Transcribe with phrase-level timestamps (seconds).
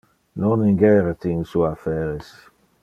[0.43, 2.29] Non ingere te in su affaires.